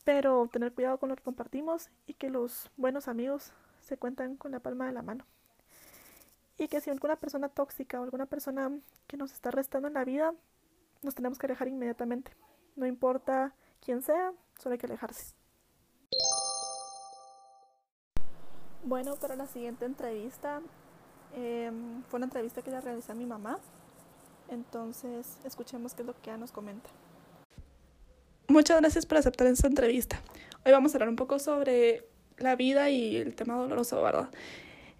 pero 0.07 0.47
tener 0.47 0.71
cuidado 0.71 0.99
con 0.99 1.09
lo 1.09 1.17
que 1.17 1.23
compartimos 1.23 1.89
y 2.05 2.13
que 2.13 2.29
los 2.29 2.71
buenos 2.77 3.09
amigos 3.09 3.51
se 3.81 3.97
cuentan 3.97 4.37
con 4.37 4.53
la 4.53 4.61
palma 4.61 4.85
de 4.85 4.93
la 4.93 5.01
mano. 5.01 5.25
Y 6.57 6.69
que 6.69 6.79
si 6.79 6.89
alguna 6.89 7.17
persona 7.17 7.49
tóxica 7.49 7.99
o 7.99 8.03
alguna 8.05 8.25
persona 8.25 8.71
que 9.05 9.17
nos 9.17 9.33
está 9.33 9.51
restando 9.51 9.89
en 9.89 9.95
la 9.95 10.05
vida, 10.05 10.33
nos 11.01 11.13
tenemos 11.13 11.37
que 11.37 11.47
alejar 11.47 11.67
inmediatamente. 11.67 12.31
No 12.77 12.85
importa 12.85 13.53
quién 13.81 14.01
sea, 14.01 14.31
solo 14.57 14.71
hay 14.71 14.79
que 14.79 14.85
alejarse. 14.85 15.35
Bueno, 18.85 19.17
para 19.17 19.35
la 19.35 19.47
siguiente 19.47 19.83
entrevista 19.83 20.61
em, 21.33 22.01
fue 22.03 22.15
una 22.15 22.27
entrevista 22.27 22.61
que 22.61 22.71
le 22.71 22.79
realicé 22.79 23.11
a 23.11 23.15
mi 23.15 23.25
mamá. 23.25 23.59
Entonces, 24.47 25.37
escuchemos 25.43 25.93
qué 25.93 26.03
es 26.03 26.07
lo 26.07 26.13
que 26.13 26.29
ella 26.29 26.37
nos 26.37 26.53
comenta. 26.53 26.89
Muchas 28.49 28.79
gracias 28.79 29.05
por 29.05 29.17
aceptar 29.17 29.45
esta 29.47 29.67
entrevista. 29.67 30.21
Hoy 30.65 30.71
vamos 30.71 30.93
a 30.93 30.95
hablar 30.95 31.09
un 31.09 31.17
poco 31.17 31.37
sobre 31.37 32.07
la 32.37 32.55
vida 32.55 32.89
y 32.89 33.17
el 33.17 33.35
tema 33.35 33.55
doloroso, 33.55 34.01
¿verdad? 34.01 34.29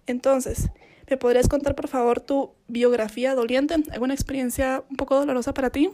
Entonces, 0.06 0.68
¿me 1.08 1.16
podrías 1.16 1.48
contar 1.48 1.74
por 1.74 1.88
favor 1.88 2.20
tu 2.20 2.52
biografía 2.66 3.34
doliente? 3.34 3.76
¿Alguna 3.90 4.12
experiencia 4.12 4.84
un 4.90 4.96
poco 4.96 5.14
dolorosa 5.14 5.54
para 5.54 5.70
ti? 5.70 5.90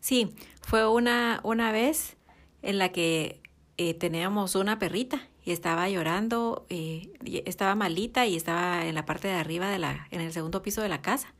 Sí, 0.00 0.34
fue 0.62 0.88
una, 0.88 1.40
una 1.44 1.70
vez 1.70 2.16
en 2.62 2.78
la 2.78 2.90
que 2.90 3.40
eh, 3.76 3.94
teníamos 3.94 4.56
una 4.56 4.80
perrita 4.80 5.28
y 5.44 5.52
estaba 5.52 5.88
llorando, 5.88 6.66
eh, 6.70 7.12
estaba 7.44 7.76
malita 7.76 8.26
y 8.26 8.34
estaba 8.34 8.84
en 8.86 8.96
la 8.96 9.06
parte 9.06 9.28
de 9.28 9.34
arriba 9.34 9.70
de 9.70 9.78
la, 9.78 10.08
en 10.10 10.20
el 10.20 10.32
segundo 10.32 10.60
piso 10.60 10.82
de 10.82 10.88
la 10.88 11.02
casa. 11.02 11.32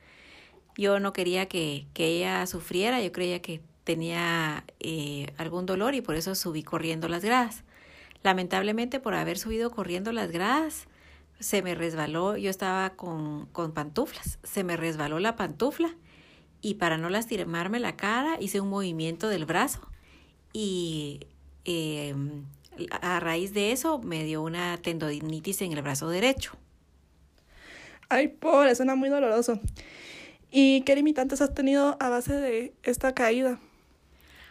Yo 0.77 1.01
no 1.01 1.13
quería 1.13 1.47
que, 1.47 1.89
que 1.93 2.07
ella 2.07 2.47
sufriera, 2.47 3.03
yo 3.03 3.11
creía 3.11 3.43
que 3.43 3.63
tenía 3.87 4.65
eh, 4.81 5.33
algún 5.39 5.65
dolor 5.65 5.95
y 5.95 6.01
por 6.01 6.17
eso 6.17 6.35
subí 6.35 6.65
corriendo 6.65 7.09
las 7.09 7.25
gradas. 7.25 7.63
Lamentablemente 8.25 8.99
por 8.99 9.15
haber 9.15 9.39
subido 9.39 9.71
corriendo 9.71 10.11
las 10.11 10.33
gradas, 10.33 10.89
se 11.39 11.63
me 11.63 11.77
resbaló, 11.77 12.37
yo 12.37 12.51
estaba 12.51 12.91
con, 12.91 13.47
con 13.53 13.73
pantuflas, 13.73 14.41
se 14.43 14.65
me 14.65 14.77
resbaló 14.77 15.21
la 15.21 15.37
pantufla 15.37 15.95
y 16.61 16.75
para 16.75 16.99
no 16.99 17.11
lastimarme 17.11 17.79
la 17.79 17.95
cara 17.95 18.39
hice 18.41 18.61
un 18.61 18.71
movimiento 18.71 19.29
del 19.29 19.45
brazo 19.45 19.81
y 20.53 21.21
eh, 21.65 22.13
a 22.91 23.21
raíz 23.21 23.55
de 23.55 23.71
eso 23.71 24.01
me 24.01 24.25
dio 24.25 24.43
una 24.43 24.79
tendonitis 24.79 25.63
en 25.63 25.73
el 25.73 25.83
brazo 25.83 26.09
derecho. 26.09 26.57
Ay, 28.09 28.29
pobre, 28.29 28.75
suena 28.75 28.97
muy 28.97 29.11
doloroso. 29.11 29.61
¿Y 30.51 30.81
qué 30.81 30.97
limitantes 30.97 31.41
has 31.41 31.55
tenido 31.55 31.97
a 32.01 32.09
base 32.09 32.35
de 32.35 32.75
esta 32.83 33.15
caída? 33.15 33.61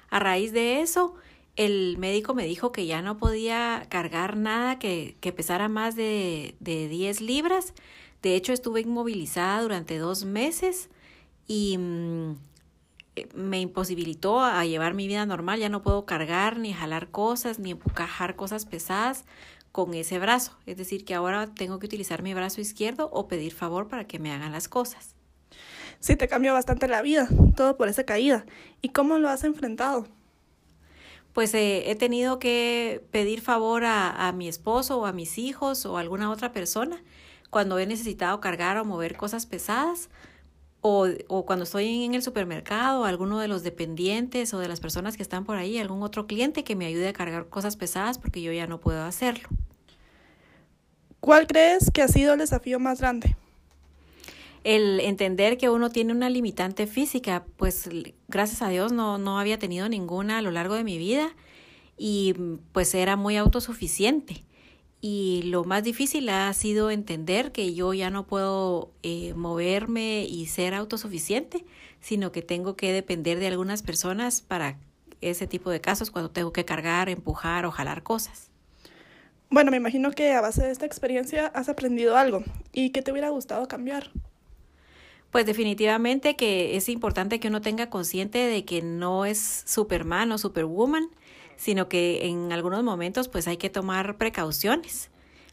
A 0.09 0.19
raíz 0.19 0.51
de 0.51 0.81
eso, 0.81 1.15
el 1.55 1.97
médico 1.97 2.33
me 2.33 2.45
dijo 2.45 2.71
que 2.71 2.85
ya 2.85 3.01
no 3.01 3.17
podía 3.17 3.85
cargar 3.89 4.37
nada 4.37 4.79
que, 4.79 5.15
pesara 5.35 5.69
más 5.69 5.95
de, 5.95 6.55
de 6.59 6.87
10 6.87 7.21
libras. 7.21 7.73
De 8.21 8.35
hecho, 8.35 8.53
estuve 8.53 8.81
inmovilizada 8.81 9.61
durante 9.61 9.97
dos 9.97 10.25
meses 10.25 10.89
y 11.47 11.77
mm, 11.77 12.35
me 13.33 13.61
imposibilitó 13.61 14.41
a 14.41 14.65
llevar 14.65 14.93
mi 14.93 15.07
vida 15.07 15.25
normal, 15.25 15.59
ya 15.59 15.69
no 15.69 15.81
puedo 15.81 16.05
cargar 16.05 16.59
ni 16.59 16.73
jalar 16.73 17.09
cosas 17.11 17.59
ni 17.59 17.71
empujar 17.71 18.35
cosas 18.35 18.65
pesadas 18.65 19.25
con 19.71 19.93
ese 19.93 20.19
brazo. 20.19 20.57
Es 20.65 20.77
decir, 20.77 21.05
que 21.05 21.13
ahora 21.13 21.47
tengo 21.47 21.79
que 21.79 21.85
utilizar 21.85 22.23
mi 22.23 22.33
brazo 22.33 22.61
izquierdo 22.61 23.09
o 23.11 23.27
pedir 23.27 23.53
favor 23.53 23.87
para 23.87 24.07
que 24.07 24.19
me 24.19 24.31
hagan 24.31 24.51
las 24.51 24.67
cosas. 24.67 25.15
Sí, 25.99 26.15
te 26.15 26.27
cambió 26.27 26.53
bastante 26.53 26.87
la 26.87 27.01
vida, 27.01 27.27
todo 27.55 27.77
por 27.77 27.87
esa 27.87 28.03
caída. 28.03 28.45
¿Y 28.81 28.89
cómo 28.89 29.17
lo 29.17 29.29
has 29.29 29.43
enfrentado? 29.43 30.07
Pues 31.33 31.53
eh, 31.53 31.89
he 31.89 31.95
tenido 31.95 32.39
que 32.39 33.03
pedir 33.11 33.41
favor 33.41 33.83
a, 33.85 34.27
a 34.27 34.31
mi 34.31 34.47
esposo 34.47 34.99
o 34.99 35.05
a 35.05 35.11
mis 35.11 35.37
hijos 35.37 35.85
o 35.85 35.97
a 35.97 36.01
alguna 36.01 36.31
otra 36.31 36.51
persona 36.51 37.03
cuando 37.49 37.79
he 37.79 37.85
necesitado 37.85 38.39
cargar 38.41 38.77
o 38.77 38.85
mover 38.85 39.17
cosas 39.17 39.45
pesadas 39.45 40.09
o, 40.81 41.07
o, 41.29 41.45
cuando 41.47 41.63
estoy 41.63 42.03
en 42.03 42.13
el 42.13 42.21
supermercado, 42.21 43.05
alguno 43.05 43.39
de 43.39 43.47
los 43.47 43.63
dependientes 43.63 44.53
o 44.53 44.59
de 44.59 44.67
las 44.67 44.79
personas 44.79 45.17
que 45.17 45.23
están 45.23 45.43
por 45.43 45.57
ahí, 45.57 45.79
algún 45.79 46.03
otro 46.03 46.27
cliente 46.27 46.63
que 46.63 46.75
me 46.75 46.85
ayude 46.85 47.07
a 47.07 47.13
cargar 47.13 47.49
cosas 47.49 47.75
pesadas 47.75 48.19
porque 48.19 48.43
yo 48.43 48.51
ya 48.51 48.67
no 48.67 48.79
puedo 48.79 49.03
hacerlo. 49.03 49.49
¿Cuál 51.19 51.47
crees 51.47 51.89
que 51.89 52.03
ha 52.03 52.07
sido 52.07 52.33
el 52.33 52.39
desafío 52.39 52.79
más 52.79 52.99
grande? 52.99 53.35
El 54.65 54.99
entender 54.99 55.57
que 55.57 55.69
uno 55.69 55.91
tiene 55.91 56.11
una 56.11 56.29
limitante 56.29 56.87
física, 56.87 57.45
pues 57.55 57.87
gracias 58.27 58.61
a 58.63 58.69
Dios 58.69 58.91
no, 58.91 59.17
no 59.17 59.39
había 59.39 59.59
tenido 59.59 59.87
ninguna 59.87 60.39
a 60.39 60.41
lo 60.41 60.49
largo 60.49 60.73
de 60.73 60.83
mi 60.83 60.97
vida 60.97 61.35
y 61.97 62.33
pues 62.73 62.93
era 62.95 63.15
muy 63.15 63.37
autosuficiente 63.37 64.43
y 65.07 65.43
lo 65.43 65.63
más 65.65 65.83
difícil 65.83 66.27
ha 66.29 66.51
sido 66.53 66.89
entender 66.89 67.51
que 67.51 67.75
yo 67.75 67.93
ya 67.93 68.09
no 68.09 68.25
puedo 68.25 68.91
eh, 69.03 69.35
moverme 69.35 70.25
y 70.25 70.47
ser 70.47 70.73
autosuficiente, 70.73 71.63
sino 71.99 72.31
que 72.31 72.41
tengo 72.41 72.75
que 72.75 72.91
depender 72.91 73.37
de 73.37 73.45
algunas 73.45 73.83
personas 73.83 74.41
para 74.41 74.79
ese 75.21 75.45
tipo 75.45 75.69
de 75.69 75.79
casos 75.79 76.09
cuando 76.09 76.31
tengo 76.31 76.51
que 76.53 76.65
cargar, 76.65 77.07
empujar 77.09 77.67
o 77.67 77.71
jalar 77.71 78.01
cosas. 78.01 78.49
Bueno, 79.51 79.69
me 79.69 79.77
imagino 79.77 80.09
que 80.09 80.33
a 80.33 80.41
base 80.41 80.63
de 80.63 80.71
esta 80.71 80.87
experiencia 80.87 81.51
has 81.53 81.69
aprendido 81.69 82.17
algo 82.17 82.43
y 82.73 82.89
que 82.89 83.03
te 83.03 83.11
hubiera 83.11 83.29
gustado 83.29 83.67
cambiar. 83.67 84.09
Pues 85.35 85.45
definitivamente 85.45 86.37
que 86.37 86.77
es 86.77 86.87
importante 86.87 87.41
que 87.41 87.49
uno 87.49 87.59
tenga 87.59 87.89
consciente 87.89 88.37
de 88.37 88.63
que 88.63 88.81
no 88.81 89.25
es 89.25 89.63
Superman 89.65 90.31
o 90.31 90.37
Superwoman, 90.37 91.09
sino 91.57 91.89
que 91.89 92.27
en 92.27 92.53
algunos 92.53 92.85
momentos 92.85 93.27
pues 93.27 93.45
hay 93.49 93.57
que 93.57 93.69
tomar 93.69 94.17
precauciones. 94.17 95.09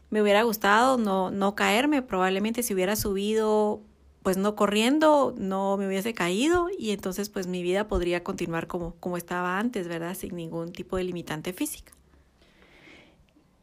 Me 0.09 0.21
hubiera 0.21 0.41
gustado 0.43 0.97
no, 0.97 1.31
no 1.31 1.55
caerme, 1.55 2.01
probablemente 2.01 2.63
si 2.63 2.73
hubiera 2.73 2.95
subido 2.95 3.81
pues 4.21 4.37
no 4.37 4.55
corriendo, 4.55 5.35
no 5.37 5.75
me 5.75 5.85
hubiese 5.85 6.13
caído 6.13 6.69
y 6.79 6.91
entonces 6.91 7.27
pues 7.27 7.47
mi 7.47 7.61
vida 7.61 7.89
podría 7.89 8.23
continuar 8.23 8.67
como, 8.67 8.95
como 9.01 9.17
estaba 9.17 9.59
antes, 9.59 9.89
¿verdad? 9.89 10.15
Sin 10.15 10.37
ningún 10.37 10.71
tipo 10.71 10.95
de 10.95 11.03
limitante 11.03 11.51
física. 11.51 11.91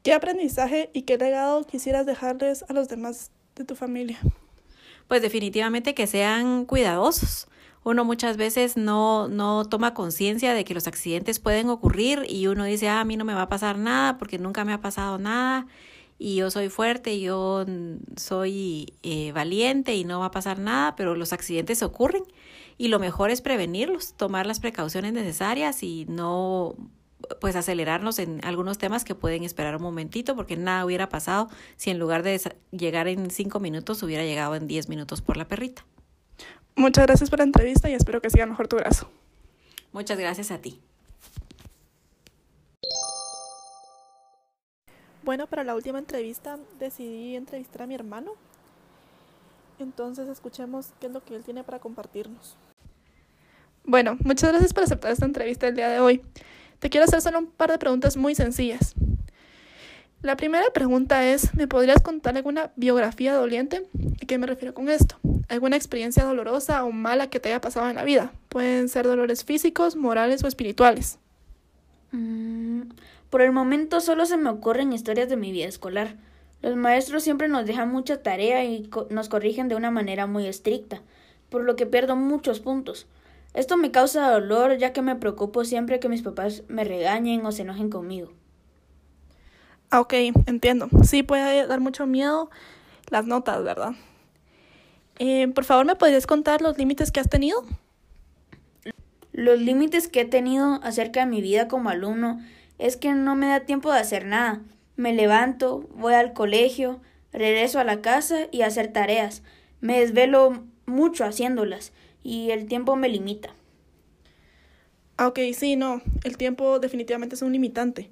¿Qué 0.02 0.12
aprendizaje 0.12 0.90
y 0.92 1.04
qué 1.04 1.16
legado 1.16 1.66
quisieras 1.66 2.04
dejarles 2.04 2.62
a 2.68 2.74
los 2.74 2.88
demás 2.88 3.30
de 3.56 3.64
tu 3.64 3.74
familia? 3.74 4.20
Pues 5.10 5.22
definitivamente 5.22 5.92
que 5.92 6.06
sean 6.06 6.64
cuidadosos. 6.66 7.48
uno 7.82 8.04
muchas 8.04 8.36
veces 8.36 8.76
no, 8.76 9.26
no 9.26 9.64
toma 9.64 9.92
conciencia 9.92 10.54
de 10.54 10.64
que 10.64 10.72
los 10.72 10.86
accidentes 10.86 11.40
pueden 11.40 11.68
ocurrir 11.68 12.26
y 12.28 12.46
uno 12.46 12.62
dice, 12.62 12.88
ah, 12.88 13.00
a 13.00 13.04
mí 13.04 13.16
no 13.16 13.24
me 13.24 13.34
va 13.34 13.42
a 13.42 13.48
pasar 13.48 13.76
nada 13.76 14.18
porque 14.18 14.38
nunca 14.38 14.64
me 14.64 14.72
ha 14.72 14.80
pasado 14.80 15.18
nada 15.18 15.66
y 16.16 16.36
yo 16.36 16.48
soy 16.52 16.68
fuerte, 16.68 17.18
yo 17.18 17.66
soy 18.16 18.94
eh, 19.02 19.32
valiente 19.32 19.96
y 19.96 20.04
no 20.04 20.20
va 20.20 20.26
a 20.26 20.30
pasar 20.30 20.60
nada, 20.60 20.94
pero 20.94 21.16
los 21.16 21.32
accidentes 21.32 21.82
ocurren 21.82 22.22
y 22.78 22.86
lo 22.86 23.00
mejor 23.00 23.30
es 23.30 23.40
prevenirlos, 23.40 24.12
tomar 24.12 24.46
las 24.46 24.60
precauciones 24.60 25.12
necesarias 25.12 25.82
y 25.82 26.06
no 26.08 26.76
pues 27.40 27.56
acelerarnos 27.56 28.18
en 28.18 28.44
algunos 28.44 28.78
temas 28.78 29.04
que 29.04 29.14
pueden 29.14 29.44
esperar 29.44 29.76
un 29.76 29.82
momentito 29.82 30.36
porque 30.36 30.56
nada 30.56 30.84
hubiera 30.84 31.08
pasado 31.08 31.48
si 31.76 31.90
en 31.90 31.98
lugar 31.98 32.22
de 32.22 32.40
llegar 32.70 33.08
en 33.08 33.30
cinco 33.30 33.60
minutos 33.60 34.02
hubiera 34.02 34.24
llegado 34.24 34.54
en 34.54 34.66
diez 34.66 34.88
minutos 34.88 35.22
por 35.22 35.36
la 35.36 35.46
perrita. 35.46 35.84
Muchas 36.76 37.06
gracias 37.06 37.30
por 37.30 37.40
la 37.40 37.44
entrevista 37.44 37.90
y 37.90 37.94
espero 37.94 38.20
que 38.20 38.30
siga 38.30 38.46
mejor 38.46 38.68
tu 38.68 38.76
brazo. 38.76 39.10
Muchas 39.92 40.18
gracias 40.18 40.50
a 40.50 40.58
ti. 40.58 40.80
Bueno, 45.22 45.46
para 45.46 45.64
la 45.64 45.74
última 45.74 45.98
entrevista 45.98 46.58
decidí 46.78 47.36
entrevistar 47.36 47.82
a 47.82 47.86
mi 47.86 47.94
hermano. 47.94 48.32
Entonces 49.78 50.28
escuchemos 50.28 50.88
qué 51.00 51.06
es 51.06 51.12
lo 51.12 51.24
que 51.24 51.36
él 51.36 51.44
tiene 51.44 51.64
para 51.64 51.78
compartirnos. 51.78 52.56
Bueno, 53.84 54.16
muchas 54.24 54.50
gracias 54.50 54.72
por 54.72 54.84
aceptar 54.84 55.12
esta 55.12 55.26
entrevista 55.26 55.68
el 55.68 55.76
día 55.76 55.88
de 55.88 56.00
hoy. 56.00 56.22
Te 56.80 56.88
quiero 56.88 57.04
hacer 57.04 57.20
solo 57.20 57.38
un 57.38 57.46
par 57.46 57.70
de 57.70 57.78
preguntas 57.78 58.16
muy 58.16 58.34
sencillas. 58.34 58.94
La 60.22 60.36
primera 60.36 60.64
pregunta 60.72 61.26
es, 61.26 61.54
¿me 61.54 61.68
podrías 61.68 62.02
contar 62.02 62.36
alguna 62.36 62.72
biografía 62.76 63.34
doliente? 63.34 63.86
¿A 64.22 64.26
qué 64.26 64.38
me 64.38 64.46
refiero 64.46 64.74
con 64.74 64.88
esto? 64.88 65.16
¿Alguna 65.48 65.76
experiencia 65.76 66.24
dolorosa 66.24 66.84
o 66.84 66.90
mala 66.90 67.28
que 67.28 67.38
te 67.38 67.48
haya 67.48 67.60
pasado 67.60 67.88
en 67.88 67.96
la 67.96 68.04
vida? 68.04 68.32
Pueden 68.48 68.88
ser 68.88 69.06
dolores 69.06 69.44
físicos, 69.44 69.94
morales 69.94 70.42
o 70.42 70.46
espirituales. 70.46 71.18
Mm, 72.12 72.82
por 73.28 73.42
el 73.42 73.52
momento 73.52 74.00
solo 74.00 74.24
se 74.26 74.36
me 74.36 74.50
ocurren 74.50 74.92
historias 74.92 75.28
de 75.28 75.36
mi 75.36 75.52
vida 75.52 75.68
escolar. 75.68 76.16
Los 76.62 76.76
maestros 76.76 77.22
siempre 77.22 77.48
nos 77.48 77.66
dejan 77.66 77.90
mucha 77.90 78.22
tarea 78.22 78.64
y 78.64 78.90
nos 79.10 79.28
corrigen 79.28 79.68
de 79.68 79.76
una 79.76 79.90
manera 79.90 80.26
muy 80.26 80.46
estricta, 80.46 81.02
por 81.48 81.62
lo 81.62 81.76
que 81.76 81.86
pierdo 81.86 82.16
muchos 82.16 82.60
puntos. 82.60 83.06
Esto 83.52 83.76
me 83.76 83.90
causa 83.90 84.30
dolor 84.30 84.78
ya 84.78 84.92
que 84.92 85.02
me 85.02 85.16
preocupo 85.16 85.64
siempre 85.64 85.98
que 85.98 86.08
mis 86.08 86.22
papás 86.22 86.62
me 86.68 86.84
regañen 86.84 87.44
o 87.44 87.52
se 87.52 87.62
enojen 87.62 87.90
conmigo. 87.90 88.32
Ah, 89.90 90.00
ok, 90.00 90.14
entiendo. 90.46 90.88
Sí 91.02 91.22
puede 91.24 91.66
dar 91.66 91.80
mucho 91.80 92.06
miedo 92.06 92.48
las 93.10 93.26
notas, 93.26 93.62
¿verdad? 93.64 93.92
Eh, 95.18 95.48
por 95.48 95.64
favor, 95.64 95.84
¿me 95.84 95.96
podrías 95.96 96.26
contar 96.26 96.62
los 96.62 96.78
límites 96.78 97.10
que 97.10 97.18
has 97.18 97.28
tenido? 97.28 97.64
Los 99.32 99.60
límites 99.60 100.06
que 100.06 100.22
he 100.22 100.24
tenido 100.24 100.80
acerca 100.82 101.20
de 101.20 101.26
mi 101.26 101.40
vida 101.40 101.66
como 101.66 101.90
alumno 101.90 102.40
es 102.78 102.96
que 102.96 103.12
no 103.12 103.34
me 103.34 103.48
da 103.48 103.60
tiempo 103.60 103.92
de 103.92 103.98
hacer 103.98 104.26
nada. 104.26 104.60
Me 104.96 105.12
levanto, 105.12 105.88
voy 105.94 106.14
al 106.14 106.32
colegio, 106.32 107.00
regreso 107.32 107.80
a 107.80 107.84
la 107.84 108.00
casa 108.00 108.46
y 108.52 108.62
a 108.62 108.66
hacer 108.66 108.92
tareas. 108.92 109.42
Me 109.80 110.00
desvelo 110.00 110.62
mucho 110.86 111.24
haciéndolas 111.24 111.92
y 112.22 112.50
el 112.50 112.66
tiempo 112.66 112.96
me 112.96 113.08
limita. 113.08 113.54
Ah, 115.16 115.28
ok, 115.28 115.38
sí, 115.52 115.76
no, 115.76 116.00
el 116.24 116.36
tiempo 116.36 116.78
definitivamente 116.78 117.34
es 117.34 117.42
un 117.42 117.52
limitante. 117.52 118.10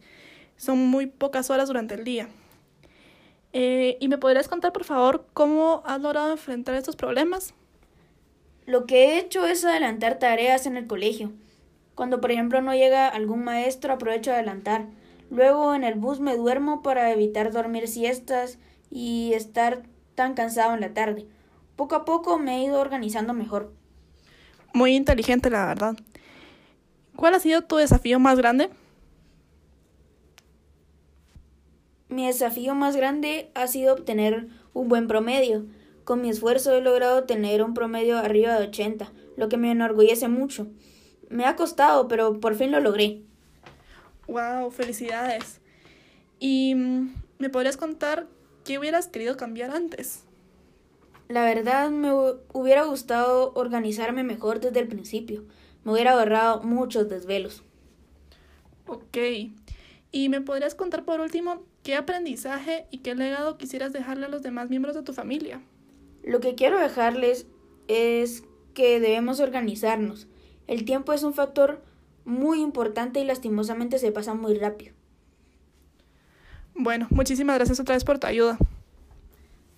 Son 0.56 0.78
muy 0.78 1.06
pocas 1.06 1.48
horas 1.50 1.68
durante 1.68 1.94
el 1.94 2.04
día. 2.04 2.28
Eh, 3.52 3.96
¿Y 4.00 4.08
me 4.08 4.18
podrías 4.18 4.48
contar, 4.48 4.72
por 4.72 4.84
favor, 4.84 5.26
cómo 5.32 5.82
has 5.86 6.00
logrado 6.00 6.32
enfrentar 6.32 6.74
estos 6.74 6.96
problemas? 6.96 7.54
Lo 8.66 8.84
que 8.84 9.06
he 9.06 9.18
hecho 9.18 9.46
es 9.46 9.64
adelantar 9.64 10.18
tareas 10.18 10.66
en 10.66 10.76
el 10.76 10.86
colegio. 10.86 11.32
Cuando, 11.94 12.20
por 12.20 12.30
ejemplo, 12.30 12.60
no 12.60 12.74
llega 12.74 13.08
algún 13.08 13.42
maestro, 13.42 13.94
aprovecho 13.94 14.30
a 14.30 14.34
adelantar. 14.34 14.86
Luego 15.30 15.74
en 15.74 15.84
el 15.84 15.94
bus 15.94 16.20
me 16.20 16.36
duermo 16.36 16.82
para 16.82 17.10
evitar 17.10 17.50
dormir 17.50 17.88
siestas 17.88 18.58
y 18.90 19.32
estar 19.32 19.82
tan 20.14 20.34
cansado 20.34 20.74
en 20.74 20.80
la 20.80 20.92
tarde. 20.92 21.26
Poco 21.76 21.94
a 21.94 22.04
poco 22.04 22.38
me 22.38 22.58
he 22.58 22.64
ido 22.64 22.80
organizando 22.80 23.32
mejor. 23.32 23.72
Muy 24.72 24.94
inteligente, 24.94 25.50
la 25.50 25.66
verdad. 25.66 25.96
¿Cuál 27.16 27.34
ha 27.34 27.40
sido 27.40 27.62
tu 27.62 27.76
desafío 27.76 28.20
más 28.20 28.38
grande? 28.38 28.70
Mi 32.08 32.26
desafío 32.26 32.74
más 32.74 32.96
grande 32.96 33.50
ha 33.54 33.66
sido 33.66 33.92
obtener 33.94 34.48
un 34.72 34.88
buen 34.88 35.08
promedio. 35.08 35.66
Con 36.04 36.22
mi 36.22 36.30
esfuerzo 36.30 36.72
he 36.72 36.80
logrado 36.80 37.24
tener 37.24 37.62
un 37.62 37.74
promedio 37.74 38.16
arriba 38.16 38.58
de 38.58 38.68
80, 38.68 39.12
lo 39.36 39.48
que 39.48 39.56
me 39.56 39.70
enorgullece 39.70 40.28
mucho. 40.28 40.68
Me 41.28 41.44
ha 41.44 41.56
costado, 41.56 42.08
pero 42.08 42.40
por 42.40 42.54
fin 42.54 42.70
lo 42.70 42.80
logré. 42.80 43.22
¡Wow! 44.26 44.70
¡Felicidades! 44.70 45.60
¿Y 46.38 46.74
mm, 46.74 47.14
me 47.38 47.50
podrías 47.50 47.76
contar 47.76 48.26
qué 48.64 48.78
hubieras 48.78 49.08
querido 49.08 49.36
cambiar 49.36 49.70
antes? 49.70 50.27
La 51.28 51.44
verdad 51.44 51.90
me 51.90 52.10
hubiera 52.52 52.84
gustado 52.84 53.52
organizarme 53.54 54.24
mejor 54.24 54.60
desde 54.60 54.80
el 54.80 54.88
principio. 54.88 55.44
Me 55.84 55.92
hubiera 55.92 56.12
ahorrado 56.12 56.62
muchos 56.62 57.08
desvelos. 57.08 57.62
Ok. 58.86 59.18
¿Y 60.10 60.30
me 60.30 60.40
podrías 60.40 60.74
contar 60.74 61.04
por 61.04 61.20
último 61.20 61.62
qué 61.82 61.94
aprendizaje 61.96 62.86
y 62.90 62.98
qué 62.98 63.14
legado 63.14 63.58
quisieras 63.58 63.92
dejarle 63.92 64.26
a 64.26 64.30
los 64.30 64.42
demás 64.42 64.70
miembros 64.70 64.94
de 64.94 65.02
tu 65.02 65.12
familia? 65.12 65.60
Lo 66.22 66.40
que 66.40 66.54
quiero 66.54 66.78
dejarles 66.78 67.46
es 67.88 68.44
que 68.72 68.98
debemos 68.98 69.40
organizarnos. 69.40 70.28
El 70.66 70.86
tiempo 70.86 71.12
es 71.12 71.22
un 71.24 71.34
factor 71.34 71.82
muy 72.24 72.60
importante 72.60 73.20
y 73.20 73.24
lastimosamente 73.24 73.98
se 73.98 74.12
pasa 74.12 74.32
muy 74.32 74.56
rápido. 74.58 74.94
Bueno, 76.74 77.06
muchísimas 77.10 77.56
gracias 77.56 77.80
otra 77.80 77.96
vez 77.96 78.04
por 78.04 78.18
tu 78.18 78.26
ayuda. 78.26 78.56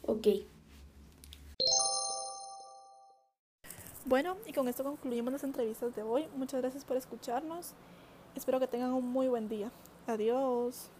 Ok. 0.03 0.29
Bueno, 4.11 4.37
y 4.45 4.53
con 4.53 4.67
esto 4.67 4.83
concluimos 4.83 5.33
las 5.33 5.45
entrevistas 5.45 5.95
de 5.95 6.03
hoy. 6.03 6.27
Muchas 6.35 6.61
gracias 6.61 6.85
por 6.85 6.97
escucharnos. 6.97 7.75
Espero 8.35 8.59
que 8.59 8.67
tengan 8.67 8.93
un 8.93 9.07
muy 9.07 9.29
buen 9.29 9.49
día. 9.49 9.71
Adiós. 10.09 10.91